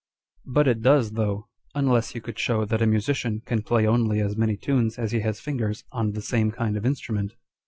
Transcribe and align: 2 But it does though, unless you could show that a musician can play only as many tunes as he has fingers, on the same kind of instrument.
2 0.45 0.51
But 0.53 0.67
it 0.67 0.81
does 0.81 1.11
though, 1.11 1.47
unless 1.75 2.15
you 2.15 2.21
could 2.21 2.39
show 2.39 2.65
that 2.65 2.81
a 2.81 2.87
musician 2.87 3.43
can 3.45 3.61
play 3.61 3.85
only 3.85 4.19
as 4.19 4.35
many 4.35 4.57
tunes 4.57 4.97
as 4.97 5.11
he 5.11 5.19
has 5.19 5.39
fingers, 5.39 5.83
on 5.91 6.13
the 6.13 6.23
same 6.23 6.49
kind 6.51 6.75
of 6.75 6.87
instrument. 6.87 7.35